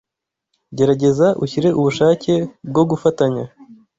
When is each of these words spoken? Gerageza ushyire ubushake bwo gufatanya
Gerageza 0.77 1.27
ushyire 1.43 1.69
ubushake 1.79 2.33
bwo 2.69 2.83
gufatanya 2.89 3.43